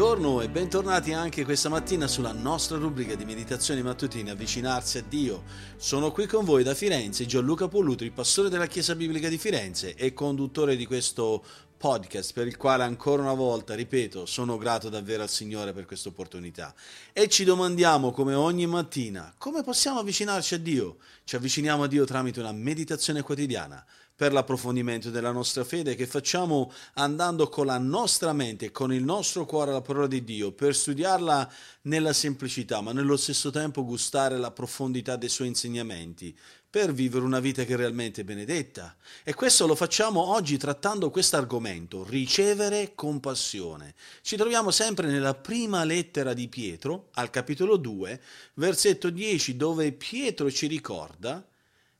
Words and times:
Buongiorno 0.00 0.40
e 0.40 0.48
bentornati 0.48 1.12
anche 1.12 1.44
questa 1.44 1.68
mattina 1.68 2.06
sulla 2.06 2.32
nostra 2.32 2.78
rubrica 2.78 3.14
di 3.16 3.26
meditazioni 3.26 3.82
mattutine 3.82 4.30
Avvicinarsi 4.30 4.96
a 4.96 5.04
Dio. 5.06 5.42
Sono 5.76 6.10
qui 6.10 6.26
con 6.26 6.42
voi 6.42 6.62
da 6.62 6.74
Firenze 6.74 7.26
Gianluca 7.26 7.68
Pollutri, 7.68 8.10
pastore 8.10 8.48
della 8.48 8.64
Chiesa 8.64 8.94
Biblica 8.94 9.28
di 9.28 9.36
Firenze 9.36 9.94
e 9.94 10.14
conduttore 10.14 10.76
di 10.76 10.86
questo 10.86 11.44
podcast 11.76 12.32
per 12.32 12.46
il 12.46 12.56
quale 12.56 12.82
ancora 12.82 13.20
una 13.20 13.34
volta, 13.34 13.74
ripeto, 13.74 14.24
sono 14.24 14.56
grato 14.56 14.88
davvero 14.88 15.22
al 15.22 15.28
Signore 15.28 15.74
per 15.74 15.84
questa 15.84 16.08
opportunità. 16.08 16.74
E 17.12 17.28
ci 17.28 17.44
domandiamo 17.44 18.10
come 18.10 18.32
ogni 18.32 18.66
mattina 18.66 19.34
come 19.36 19.62
possiamo 19.62 19.98
avvicinarci 19.98 20.54
a 20.54 20.58
Dio? 20.58 20.96
Ci 21.24 21.36
avviciniamo 21.36 21.82
a 21.82 21.86
Dio 21.86 22.06
tramite 22.06 22.40
una 22.40 22.52
meditazione 22.52 23.20
quotidiana 23.20 23.84
per 24.20 24.34
l'approfondimento 24.34 25.08
della 25.08 25.32
nostra 25.32 25.64
fede 25.64 25.94
che 25.94 26.06
facciamo 26.06 26.70
andando 26.96 27.48
con 27.48 27.64
la 27.64 27.78
nostra 27.78 28.34
mente 28.34 28.66
e 28.66 28.70
con 28.70 28.92
il 28.92 29.02
nostro 29.02 29.46
cuore 29.46 29.70
alla 29.70 29.80
parola 29.80 30.06
di 30.06 30.22
Dio 30.22 30.52
per 30.52 30.76
studiarla 30.76 31.50
nella 31.84 32.12
semplicità, 32.12 32.82
ma 32.82 32.92
nello 32.92 33.16
stesso 33.16 33.48
tempo 33.48 33.82
gustare 33.82 34.36
la 34.36 34.50
profondità 34.50 35.16
dei 35.16 35.30
suoi 35.30 35.48
insegnamenti 35.48 36.36
per 36.68 36.92
vivere 36.92 37.24
una 37.24 37.40
vita 37.40 37.64
che 37.64 37.72
è 37.72 37.76
realmente 37.78 38.22
benedetta. 38.22 38.94
E 39.24 39.32
questo 39.32 39.66
lo 39.66 39.74
facciamo 39.74 40.34
oggi 40.34 40.58
trattando 40.58 41.08
questo 41.08 41.36
argomento, 41.36 42.04
ricevere 42.06 42.92
compassione. 42.94 43.94
Ci 44.20 44.36
troviamo 44.36 44.70
sempre 44.70 45.06
nella 45.06 45.34
prima 45.34 45.82
lettera 45.84 46.34
di 46.34 46.46
Pietro, 46.46 47.08
al 47.14 47.30
capitolo 47.30 47.78
2, 47.78 48.20
versetto 48.56 49.08
10, 49.08 49.56
dove 49.56 49.92
Pietro 49.92 50.50
ci 50.50 50.66
ricorda 50.66 51.42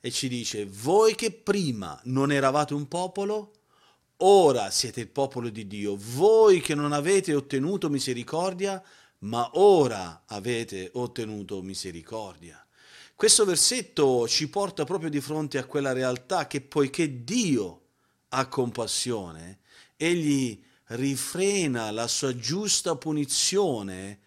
e 0.00 0.10
ci 0.10 0.28
dice, 0.28 0.66
voi 0.66 1.14
che 1.14 1.30
prima 1.30 2.00
non 2.04 2.32
eravate 2.32 2.72
un 2.72 2.88
popolo, 2.88 3.52
ora 4.18 4.70
siete 4.70 5.00
il 5.00 5.08
popolo 5.08 5.50
di 5.50 5.66
Dio, 5.66 5.96
voi 5.98 6.60
che 6.60 6.74
non 6.74 6.92
avete 6.92 7.34
ottenuto 7.34 7.90
misericordia, 7.90 8.82
ma 9.18 9.50
ora 9.54 10.24
avete 10.26 10.90
ottenuto 10.94 11.60
misericordia. 11.60 12.64
Questo 13.14 13.44
versetto 13.44 14.26
ci 14.26 14.48
porta 14.48 14.84
proprio 14.84 15.10
di 15.10 15.20
fronte 15.20 15.58
a 15.58 15.66
quella 15.66 15.92
realtà 15.92 16.46
che 16.46 16.62
poiché 16.62 17.22
Dio 17.22 17.82
ha 18.30 18.46
compassione, 18.48 19.58
egli 19.96 20.62
rifrena 20.86 21.90
la 21.90 22.08
sua 22.08 22.34
giusta 22.34 22.96
punizione 22.96 24.20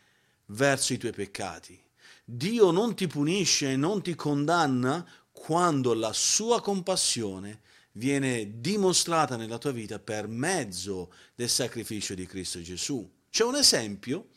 verso 0.47 0.93
i 0.93 0.97
tuoi 0.97 1.11
peccati. 1.11 1.81
Dio 2.23 2.71
non 2.71 2.95
ti 2.95 3.07
punisce 3.07 3.75
non 3.75 4.01
ti 4.01 4.15
condanna 4.15 5.05
quando 5.33 5.93
la 5.93 6.13
sua 6.13 6.61
compassione 6.61 7.59
viene 7.93 8.59
dimostrata 8.61 9.35
nella 9.35 9.57
tua 9.57 9.71
vita 9.71 9.99
per 9.99 10.27
mezzo 10.27 11.11
del 11.35 11.49
sacrificio 11.49 12.13
di 12.13 12.25
Cristo 12.25 12.61
Gesù. 12.61 13.07
C'è 13.29 13.43
un 13.43 13.55
esempio 13.55 14.29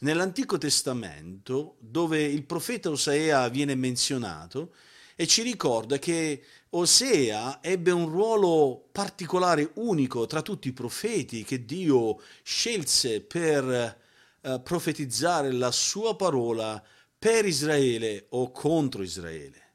nell'Antico 0.00 0.56
Testamento 0.56 1.76
dove 1.80 2.22
il 2.22 2.44
profeta 2.44 2.88
Osea 2.88 3.48
viene 3.48 3.74
menzionato 3.74 4.74
e 5.14 5.26
ci 5.26 5.42
ricorda 5.42 5.98
che 5.98 6.42
Osea 6.70 7.62
ebbe 7.62 7.90
un 7.90 8.08
ruolo 8.08 8.88
particolare, 8.92 9.70
unico 9.74 10.26
tra 10.26 10.42
tutti 10.42 10.68
i 10.68 10.72
profeti 10.72 11.42
che 11.42 11.64
Dio 11.64 12.20
scelse 12.42 13.20
per 13.20 13.64
eh, 14.40 14.60
profetizzare 14.60 15.52
la 15.52 15.70
sua 15.70 16.14
parola 16.16 16.82
per 17.18 17.46
Israele 17.46 18.26
o 18.30 18.50
contro 18.52 19.02
Israele. 19.02 19.65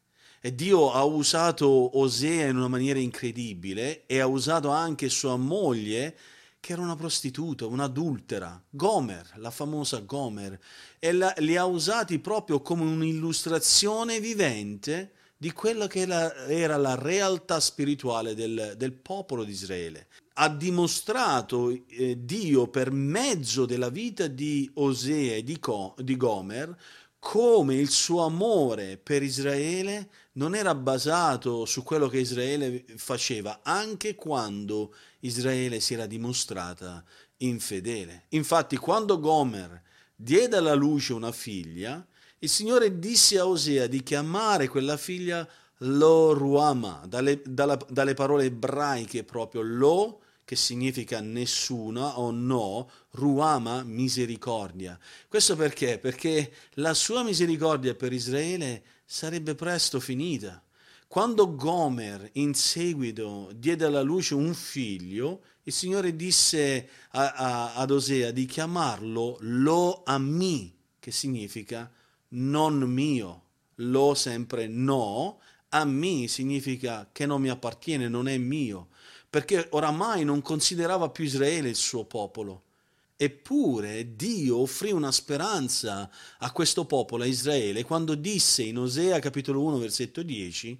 E 0.43 0.55
Dio 0.55 0.91
ha 0.91 1.03
usato 1.03 1.99
Osea 1.99 2.47
in 2.47 2.57
una 2.57 2.67
maniera 2.67 2.97
incredibile 2.97 4.07
e 4.07 4.19
ha 4.19 4.25
usato 4.25 4.69
anche 4.69 5.07
sua 5.07 5.35
moglie, 5.35 6.17
che 6.59 6.73
era 6.73 6.81
una 6.81 6.95
prostituta, 6.95 7.67
un'adultera, 7.67 8.59
Gomer, 8.67 9.33
la 9.35 9.51
famosa 9.51 9.99
Gomer, 9.99 10.59
e 10.97 11.11
la, 11.11 11.31
li 11.37 11.57
ha 11.57 11.65
usati 11.65 12.17
proprio 12.17 12.59
come 12.61 12.81
un'illustrazione 12.81 14.19
vivente 14.19 15.11
di 15.37 15.51
quella 15.51 15.85
che 15.85 15.99
era, 15.99 16.47
era 16.47 16.75
la 16.77 16.95
realtà 16.95 17.59
spirituale 17.59 18.33
del, 18.33 18.73
del, 18.77 18.93
popolo 18.93 19.43
di 19.43 19.51
Israele. 19.51 20.07
Ha 20.33 20.49
dimostrato 20.49 21.69
eh, 21.69 22.17
Dio 22.25 22.67
per 22.67 22.89
mezzo 22.89 23.67
della 23.67 23.89
vita 23.89 24.25
di 24.25 24.67
Osea 24.73 25.35
e 25.35 25.43
di, 25.43 25.59
Co, 25.59 25.93
di 25.99 26.17
Gomer 26.17 26.75
come 27.21 27.75
il 27.75 27.91
suo 27.91 28.25
amore 28.25 28.97
per 28.97 29.21
Israele 29.21 30.09
non 30.33 30.55
era 30.55 30.73
basato 30.73 31.65
su 31.65 31.83
quello 31.83 32.07
che 32.07 32.17
Israele 32.17 32.83
faceva, 32.95 33.59
anche 33.61 34.15
quando 34.15 34.95
Israele 35.19 35.79
si 35.81 35.93
era 35.93 36.07
dimostrata 36.07 37.03
infedele. 37.37 38.25
Infatti, 38.29 38.75
quando 38.75 39.19
Gomer 39.19 39.83
diede 40.15 40.57
alla 40.57 40.73
luce 40.73 41.13
una 41.13 41.31
figlia, 41.31 42.03
il 42.39 42.49
Signore 42.49 42.97
disse 42.97 43.37
a 43.37 43.45
Osea 43.45 43.85
di 43.85 44.01
chiamare 44.01 44.67
quella 44.67 44.97
figlia 44.97 45.47
Lo 45.83 46.33
Ruama, 46.33 47.03
dalle, 47.07 47.39
dalle 47.45 48.13
parole 48.15 48.45
ebraiche 48.45 49.23
proprio 49.23 49.61
Lo 49.61 50.21
che 50.51 50.57
significa 50.57 51.21
nessuna 51.21 52.19
o 52.19 52.29
no, 52.29 52.91
ruama 53.11 53.83
misericordia. 53.83 54.99
Questo 55.29 55.55
perché? 55.55 55.97
Perché 55.97 56.51
la 56.73 56.93
sua 56.93 57.23
misericordia 57.23 57.95
per 57.95 58.11
Israele 58.11 58.83
sarebbe 59.05 59.55
presto 59.55 60.01
finita. 60.01 60.61
Quando 61.07 61.55
Gomer 61.55 62.31
in 62.33 62.53
seguito 62.53 63.49
diede 63.55 63.85
alla 63.85 64.01
luce 64.01 64.35
un 64.35 64.53
figlio, 64.53 65.43
il 65.63 65.71
Signore 65.71 66.17
disse 66.17 66.89
a, 67.11 67.31
a, 67.31 67.75
ad 67.75 67.91
Osea 67.91 68.31
di 68.31 68.45
chiamarlo 68.45 69.37
Lo 69.39 70.01
Ami, 70.03 70.77
che 70.99 71.11
significa 71.11 71.89
non 72.31 72.77
mio. 72.79 73.43
Lo 73.75 74.15
sempre 74.15 74.67
no, 74.67 75.39
a 75.69 75.85
me 75.85 76.27
significa 76.27 77.07
che 77.09 77.25
non 77.25 77.39
mi 77.39 77.47
appartiene, 77.47 78.09
non 78.09 78.27
è 78.27 78.37
mio 78.37 78.89
perché 79.31 79.65
oramai 79.71 80.25
non 80.25 80.41
considerava 80.41 81.09
più 81.09 81.23
Israele 81.23 81.69
il 81.69 81.75
suo 81.77 82.03
popolo. 82.03 82.63
Eppure 83.15 84.17
Dio 84.17 84.57
offrì 84.57 84.91
una 84.91 85.11
speranza 85.13 86.09
a 86.39 86.51
questo 86.51 86.85
popolo, 86.85 87.23
a 87.23 87.27
Israele, 87.27 87.85
quando 87.85 88.15
disse 88.15 88.61
in 88.61 88.77
Osea 88.77 89.19
capitolo 89.19 89.61
1 89.61 89.77
versetto 89.77 90.21
10, 90.21 90.77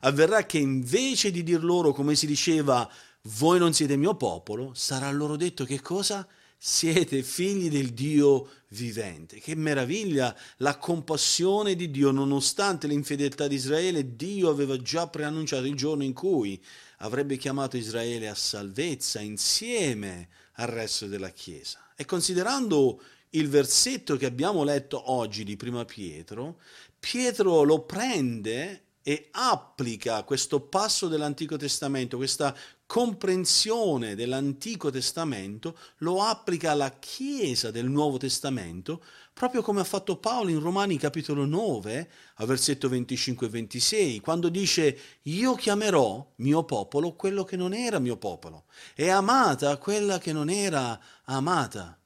avverrà 0.00 0.46
che 0.46 0.56
invece 0.56 1.30
di 1.30 1.42
dir 1.42 1.62
loro 1.62 1.92
come 1.92 2.14
si 2.14 2.26
diceva 2.26 2.90
voi 3.24 3.58
non 3.58 3.74
siete 3.74 3.96
mio 3.96 4.14
popolo, 4.14 4.72
sarà 4.72 5.10
loro 5.10 5.36
detto 5.36 5.64
che 5.64 5.82
cosa? 5.82 6.26
Siete 6.62 7.22
figli 7.22 7.70
del 7.70 7.94
Dio 7.94 8.50
vivente. 8.68 9.40
Che 9.40 9.54
meraviglia 9.54 10.36
la 10.58 10.76
compassione 10.76 11.74
di 11.74 11.90
Dio, 11.90 12.10
nonostante 12.10 12.86
l'infedeltà 12.86 13.48
di 13.48 13.54
Israele, 13.54 14.14
Dio 14.14 14.50
aveva 14.50 14.76
già 14.76 15.06
preannunciato 15.06 15.64
il 15.64 15.74
giorno 15.74 16.04
in 16.04 16.12
cui 16.12 16.62
avrebbe 16.98 17.38
chiamato 17.38 17.78
Israele 17.78 18.28
a 18.28 18.34
salvezza 18.34 19.20
insieme 19.20 20.28
al 20.56 20.66
resto 20.66 21.06
della 21.06 21.30
Chiesa. 21.30 21.78
E 21.96 22.04
considerando 22.04 23.00
il 23.30 23.48
versetto 23.48 24.18
che 24.18 24.26
abbiamo 24.26 24.62
letto 24.62 25.12
oggi 25.12 25.44
di 25.44 25.56
Prima 25.56 25.86
Pietro, 25.86 26.60
Pietro 26.98 27.62
lo 27.62 27.84
prende 27.84 28.88
e 29.02 29.28
applica 29.32 30.22
questo 30.24 30.60
passo 30.60 31.08
dell'Antico 31.08 31.56
Testamento, 31.56 32.16
questa 32.16 32.54
comprensione 32.86 34.14
dell'Antico 34.14 34.90
Testamento, 34.90 35.78
lo 35.98 36.22
applica 36.22 36.72
alla 36.72 36.90
Chiesa 36.98 37.70
del 37.70 37.88
Nuovo 37.88 38.18
Testamento, 38.18 39.02
proprio 39.32 39.62
come 39.62 39.80
ha 39.80 39.84
fatto 39.84 40.16
Paolo 40.16 40.50
in 40.50 40.60
Romani 40.60 40.98
capitolo 40.98 41.46
9, 41.46 42.10
a 42.34 42.46
versetto 42.46 42.88
25 42.88 43.46
e 43.46 43.50
26, 43.50 44.20
quando 44.20 44.48
dice 44.48 44.98
io 45.22 45.54
chiamerò 45.54 46.32
mio 46.36 46.64
popolo 46.64 47.14
quello 47.14 47.44
che 47.44 47.56
non 47.56 47.72
era 47.72 47.98
mio 48.00 48.16
popolo, 48.16 48.64
e 48.94 49.08
amata 49.08 49.78
quella 49.78 50.18
che 50.18 50.32
non 50.32 50.50
era 50.50 51.00
amata. 51.24 51.96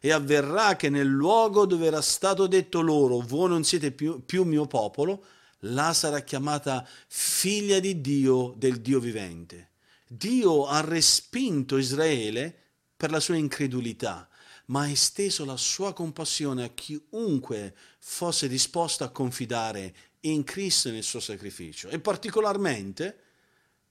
E 0.00 0.10
avverrà 0.10 0.74
che 0.74 0.90
nel 0.90 1.06
luogo 1.06 1.64
dove 1.64 1.86
era 1.86 2.02
stato 2.02 2.48
detto 2.48 2.80
loro, 2.80 3.20
voi 3.20 3.48
non 3.48 3.62
siete 3.62 3.92
più, 3.92 4.24
più 4.24 4.42
mio 4.42 4.66
popolo, 4.66 5.24
là 5.64 5.92
sarà 5.92 6.20
chiamata 6.20 6.86
figlia 7.06 7.80
di 7.80 8.00
Dio, 8.00 8.54
del 8.56 8.80
Dio 8.80 9.00
vivente. 9.00 9.70
Dio 10.08 10.66
ha 10.66 10.80
respinto 10.80 11.78
Israele 11.78 12.56
per 12.96 13.10
la 13.10 13.20
sua 13.20 13.36
incredulità, 13.36 14.28
ma 14.66 14.82
ha 14.82 14.88
esteso 14.88 15.44
la 15.44 15.56
sua 15.56 15.92
compassione 15.92 16.64
a 16.64 16.68
chiunque 16.68 17.74
fosse 17.98 18.48
disposto 18.48 19.04
a 19.04 19.10
confidare 19.10 19.94
in 20.20 20.44
Cristo 20.44 20.88
e 20.88 20.92
nel 20.92 21.02
suo 21.02 21.20
sacrificio, 21.20 21.88
e 21.88 21.98
particolarmente 21.98 23.18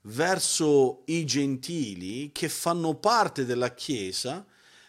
verso 0.03 1.03
i 1.05 1.25
gentili 1.25 2.31
che 2.31 2.49
fanno 2.49 2.95
parte 2.95 3.45
della 3.45 3.73
Chiesa 3.73 4.45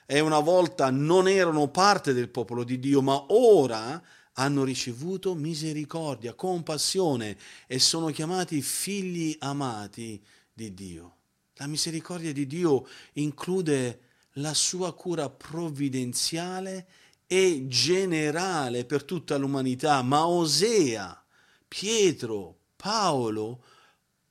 e 0.07 0.21
una 0.21 0.39
volta 0.39 0.91
non 0.91 1.29
erano 1.29 1.69
parte 1.69 2.13
del 2.13 2.29
popolo 2.29 2.65
di 2.65 2.79
Dio, 2.79 3.03
ma 3.03 3.27
ora 3.29 4.03
hanno 4.35 4.65
ricevuto 4.65 5.35
misericordia, 5.35 6.35
compassione 6.35 7.37
e 7.67 7.79
sono 7.79 8.07
chiamati 8.09 8.63
figli 8.63 9.37
amati 9.41 10.23
di 10.53 10.73
Dio. 10.73 11.17
La 11.57 11.67
misericordia 11.67 12.33
di 12.33 12.47
Dio 12.47 12.87
include 13.15 14.01
la 14.37 14.55
sua 14.55 14.95
cura 14.95 15.29
provvidenziale 15.29 16.87
e 17.27 17.67
generale 17.67 18.85
per 18.85 19.05
tutta 19.05 19.37
l'umanità, 19.37 20.03
ma 20.03 20.27
Osea, 20.27 21.23
Pietro, 21.69 22.59
Paolo 22.77 23.65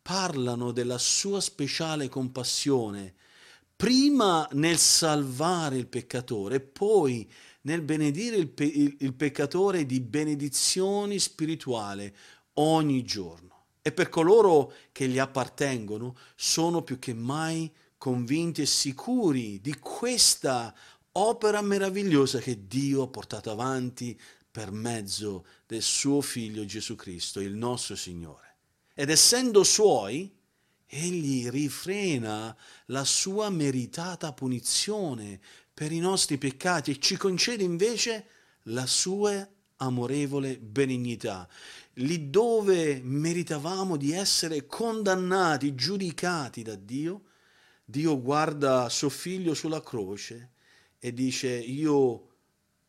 parlano 0.02 0.72
della 0.72 0.98
sua 0.98 1.40
speciale 1.40 2.10
compassione, 2.10 3.14
prima 3.76 4.48
nel 4.54 4.78
salvare 4.78 5.78
il 5.78 5.88
peccatore, 5.88 6.60
poi 6.60 7.32
nel 7.62 7.82
benedire 7.82 8.36
il, 8.36 8.50
pe- 8.50 8.96
il, 8.98 9.14
peccatore 9.14 9.86
di 9.86 10.00
benedizioni 10.00 11.20
spirituali 11.20 12.14
ogni 12.54 13.04
giorno. 13.04 13.50
E 13.82 13.92
per 13.92 14.10
coloro 14.10 14.74
che 14.92 15.08
gli 15.08 15.20
appartengono 15.20 16.16
sono 16.36 16.84
più 16.84 17.00
che 17.00 17.14
mai 17.14 17.72
convinti 17.98 18.62
e 18.62 18.66
sicuri 18.66 19.60
di 19.62 19.78
questa 19.80 20.74
opera 21.14 21.62
meravigliosa 21.62 22.40
che 22.40 22.68
Dio 22.68 23.04
ha 23.04 23.08
portato 23.08 23.52
avanti 23.52 24.20
per 24.50 24.72
mezzo 24.72 25.46
del 25.66 25.82
suo 25.82 26.22
figlio 26.22 26.66
Gesù 26.66 26.96
Cristo, 26.96 27.40
il 27.40 27.54
nostro 27.54 27.96
Signore. 27.96 28.58
Ed 28.94 29.10
essendo 29.10 29.64
suoi, 29.64 30.32
egli 30.86 31.48
rifrena 31.50 32.56
la 32.88 33.06
sua 33.06 33.50
meritata 33.50 34.34
punizione 34.34 35.40
per 35.82 35.92
i 35.92 35.98
nostri 35.98 36.38
peccati 36.38 36.92
e 36.92 37.00
ci 37.00 37.18
concede 37.18 37.64
invece 37.64 38.26
la 38.66 38.86
sua 38.86 39.50
amorevole 39.78 40.60
benignità. 40.60 41.50
Lì 41.94 42.30
dove 42.30 43.02
meritavamo 43.04 43.98
di 43.98 44.12
essere 44.12 44.68
condannati, 44.68 45.74
giudicati 45.74 46.62
da 46.62 46.76
Dio, 46.76 47.24
Dio 47.84 48.22
guarda 48.22 48.90
suo 48.90 49.10
figlio 49.10 49.56
sulla 49.56 49.82
croce 49.82 50.52
e 51.00 51.14
dice 51.14 51.50
io 51.50 52.28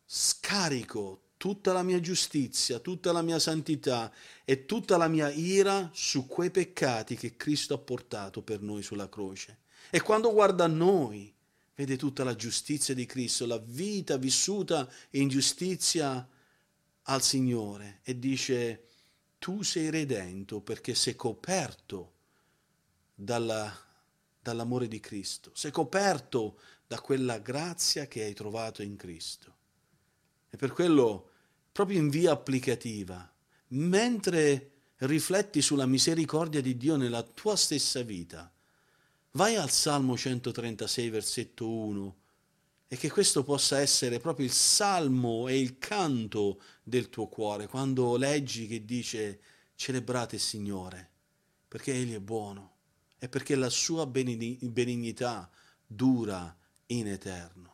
scarico 0.05 1.29
tutta 1.39 1.73
la 1.73 1.83
mia 1.83 1.99
giustizia, 1.99 2.79
tutta 2.79 3.11
la 3.11 3.23
mia 3.23 3.39
santità 3.39 4.13
e 4.45 4.67
tutta 4.67 4.99
la 4.99 5.09
mia 5.09 5.31
ira 5.31 5.89
su 5.95 6.27
quei 6.27 6.51
peccati 6.51 7.17
che 7.17 7.37
Cristo 7.39 7.73
ha 7.73 7.79
portato 7.79 8.43
per 8.43 8.61
noi 8.61 8.83
sulla 8.83 9.09
croce. 9.09 9.61
E 9.89 10.03
quando 10.03 10.31
guarda 10.31 10.65
a 10.65 10.69
noi, 10.69 11.35
vede 11.75 11.97
tutta 11.97 12.25
la 12.25 12.35
giustizia 12.35 12.95
di 12.95 13.07
Cristo, 13.07 13.47
la 13.47 13.59
vita 13.59 14.17
vissuta 14.17 14.89
in 15.11 15.29
giustizia 15.29 16.29
al 17.05 17.23
Signore 17.23 18.01
e 18.03 18.19
dice 18.19 18.89
tu 19.39 19.63
sei 19.63 19.91
redento 19.91 20.61
perché 20.61 20.95
sei 20.95 21.17
coperto 21.17 22.13
dalla, 23.15 23.77
dall'amore 24.41 24.87
di 24.87 25.01
Cristo, 25.01 25.51
sei 25.55 25.71
coperto 25.71 26.61
da 26.87 27.01
quella 27.01 27.39
grazia 27.39 28.07
che 28.07 28.23
hai 28.23 28.35
trovato 28.35 28.83
in 28.83 28.97
Cristo. 28.97 29.57
E 30.51 30.57
per 30.57 30.73
quello, 30.73 31.31
proprio 31.73 31.99
in 31.99 32.11
via 32.11 32.33
applicativa, 32.33 33.33
mentre 33.69 34.73
rifletti 34.99 35.63
sulla 35.63 35.87
misericordia 35.87 36.61
di 36.61 36.77
Dio 36.77 36.97
nella 36.97 37.23
tua 37.23 37.57
stessa 37.57 38.03
vita, 38.03 38.52
vai 39.33 39.57
al 39.57 39.71
Salmo 39.71 40.17
136, 40.17 41.11
versetto 41.11 41.69
1, 41.69 42.17
e 42.89 42.97
che 42.97 43.11
questo 43.11 43.43
possa 43.43 43.79
essere 43.79 44.19
proprio 44.19 44.45
il 44.45 44.53
salmo 44.53 45.49
e 45.49 45.59
il 45.59 45.79
canto 45.79 46.61
del 46.83 47.09
tuo 47.09 47.27
cuore, 47.29 47.67
quando 47.67 48.17
leggi 48.17 48.67
che 48.67 48.85
dice 48.85 49.41
celebrate 49.75 50.37
il 50.37 50.43
Signore, 50.43 51.11
perché 51.67 51.95
Egli 51.95 52.15
è 52.15 52.21
buono 52.21 52.71
e 53.19 53.29
perché 53.29 53.55
la 53.55 53.71
sua 53.71 54.07
benignità 54.07 55.51
dura 55.87 56.55
in 56.87 57.09
eterno. 57.09 57.71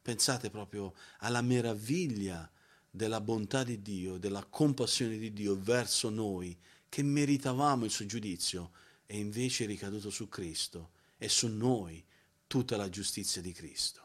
Pensate 0.00 0.50
proprio 0.50 0.94
alla 1.18 1.40
meraviglia 1.40 2.48
della 2.88 3.20
bontà 3.20 3.64
di 3.64 3.82
Dio, 3.82 4.18
della 4.18 4.44
compassione 4.44 5.18
di 5.18 5.32
Dio 5.32 5.58
verso 5.58 6.10
noi, 6.10 6.56
che 6.88 7.02
meritavamo 7.02 7.84
il 7.84 7.90
suo 7.90 8.06
giudizio, 8.06 8.70
e 9.06 9.18
invece 9.18 9.64
è 9.64 9.66
ricaduto 9.66 10.10
su 10.10 10.28
Cristo 10.28 10.90
e 11.18 11.28
su 11.28 11.48
noi 11.48 12.04
tutta 12.46 12.76
la 12.76 12.88
giustizia 12.88 13.40
di 13.40 13.52
Cristo 13.52 14.02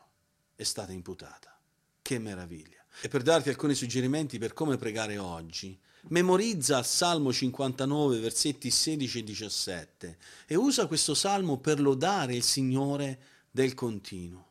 è 0.60 0.64
stata 0.64 0.92
imputata. 0.92 1.58
Che 2.02 2.20
meraviglia! 2.20 2.84
E 3.02 3.08
per 3.08 3.22
darti 3.22 3.48
alcuni 3.48 3.76
suggerimenti 3.76 4.38
per 4.40 4.54
come 4.54 4.76
pregare 4.76 5.18
oggi, 5.18 5.80
memorizza 6.10 6.80
il 6.80 6.86
Salmo 6.86 7.32
59, 7.32 8.20
versetti 8.20 8.70
16 8.70 9.20
e 9.20 9.24
17 9.24 10.18
e 10.48 10.56
usa 10.56 10.88
questo 10.88 11.14
salmo 11.14 11.60
per 11.60 11.80
lodare 11.80 12.36
il 12.36 12.44
Signore 12.44 13.20
del 13.52 13.74
continuo. 13.74 14.48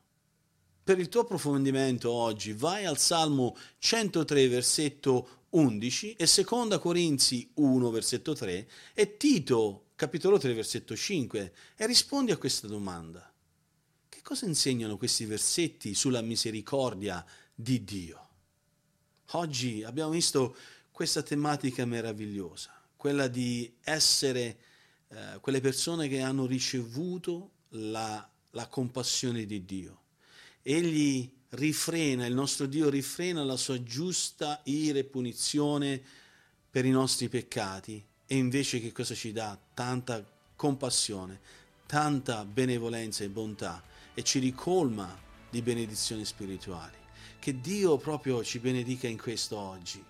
Per 0.83 0.99
il 0.99 1.11
tuo 1.11 1.21
approfondimento 1.21 2.11
oggi 2.11 2.55
vai 2.55 2.87
al 2.87 2.97
Salmo 2.97 3.55
103 3.77 4.49
versetto 4.49 5.45
11 5.50 6.15
e 6.15 6.27
2 6.27 6.79
Corinzi 6.79 7.50
1 7.53 7.91
versetto 7.91 8.33
3 8.33 8.69
e 8.95 9.17
Tito 9.19 9.88
capitolo 9.99 10.39
3 10.39 10.55
versetto 10.55 10.95
5 10.95 11.53
e 11.75 11.87
rispondi 11.89 12.31
a 12.31 12.37
questa 12.37 12.69
domanda. 12.69 13.29
Che 14.09 14.23
cosa 14.23 14.47
insegnano 14.47 14.97
questi 14.97 15.25
versetti 15.25 15.93
sulla 15.93 16.21
misericordia 16.21 17.27
di 17.53 17.83
Dio? 17.83 18.29
Oggi 19.33 19.83
abbiamo 19.83 20.11
visto 20.11 20.55
questa 20.93 21.23
tematica 21.23 21.85
meravigliosa, 21.85 22.81
quella 22.95 23.27
di 23.27 23.75
essere 23.83 24.59
eh, 25.09 25.39
quelle 25.41 25.61
persone 25.61 26.06
che 26.06 26.21
hanno 26.21 26.47
ricevuto 26.47 27.50
la 27.71 28.31
la 28.53 28.69
compassione 28.69 29.47
di 29.47 29.65
Dio. 29.65 30.03
Egli 30.62 31.29
rifrena, 31.50 32.25
il 32.25 32.35
nostro 32.35 32.67
Dio 32.67 32.89
rifrena 32.89 33.43
la 33.43 33.56
sua 33.56 33.83
giusta 33.83 34.61
ira 34.65 35.00
e 35.00 35.05
punizione 35.05 36.00
per 36.71 36.85
i 36.85 36.91
nostri 36.91 37.29
peccati 37.29 38.07
e 38.30 38.37
invece 38.37 38.78
che 38.78 38.92
cosa 38.92 39.14
ci 39.14 39.32
dà? 39.32 39.58
Tanta 39.73 40.23
compassione, 40.54 41.40
tanta 41.87 42.44
benevolenza 42.44 43.25
e 43.25 43.30
bontà 43.30 43.82
e 44.12 44.23
ci 44.23 44.38
ricolma 44.38 45.18
di 45.49 45.62
benedizioni 45.62 46.26
spirituali. 46.26 46.97
Che 47.38 47.61
Dio 47.61 47.97
proprio 47.97 48.44
ci 48.44 48.58
benedica 48.58 49.08
in 49.08 49.18
questo 49.18 49.56
oggi. 49.56 50.04